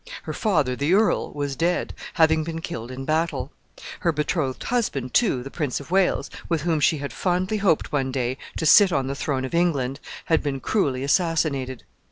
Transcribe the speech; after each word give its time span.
Her 0.23 0.33
father, 0.33 0.75
the 0.75 0.95
earl, 0.95 1.31
was 1.31 1.55
dead, 1.55 1.93
having 2.15 2.43
been 2.43 2.59
killed 2.59 2.89
in 2.89 3.05
battle. 3.05 3.51
Her 3.99 4.11
betrothed 4.11 4.63
husband, 4.63 5.13
too, 5.13 5.43
the 5.43 5.51
Prince 5.51 5.79
of 5.79 5.91
Wales, 5.91 6.31
with 6.49 6.63
whom 6.63 6.79
she 6.79 6.97
had 6.97 7.13
fondly 7.13 7.57
hoped 7.57 7.91
one 7.91 8.11
day 8.11 8.39
to 8.57 8.65
sit 8.65 8.91
on 8.91 9.05
the 9.05 9.13
throne 9.13 9.45
of 9.45 9.53
England, 9.53 9.99
had 10.25 10.41
been 10.41 10.59
cruelly 10.59 11.03
assassinated. 11.03 11.83